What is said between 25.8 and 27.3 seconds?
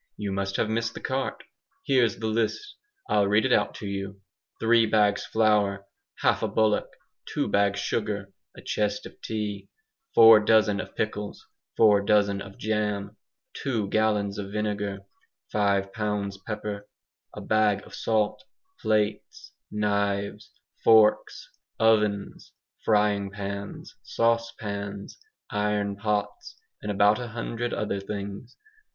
pots, and about a